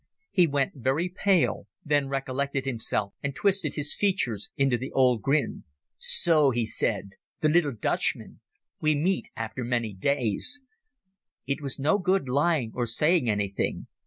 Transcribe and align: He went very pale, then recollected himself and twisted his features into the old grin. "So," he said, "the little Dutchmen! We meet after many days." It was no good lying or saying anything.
He 0.31 0.47
went 0.47 0.73
very 0.75 1.09
pale, 1.09 1.67
then 1.85 2.07
recollected 2.09 2.65
himself 2.65 3.13
and 3.21 3.35
twisted 3.35 3.75
his 3.75 3.93
features 3.93 4.49
into 4.57 4.75
the 4.75 4.91
old 4.93 5.21
grin. 5.21 5.63
"So," 5.99 6.49
he 6.49 6.65
said, 6.65 7.09
"the 7.41 7.49
little 7.49 7.71
Dutchmen! 7.73 8.39
We 8.79 8.95
meet 8.95 9.27
after 9.35 9.63
many 9.63 9.93
days." 9.93 10.59
It 11.45 11.61
was 11.61 11.77
no 11.77 11.99
good 11.99 12.27
lying 12.27 12.71
or 12.73 12.87
saying 12.87 13.29
anything. 13.29 13.85